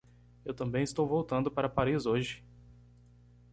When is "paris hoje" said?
1.69-2.43